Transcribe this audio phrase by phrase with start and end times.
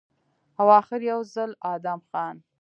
[0.59, 2.35] او اخر يو ځل ادم خان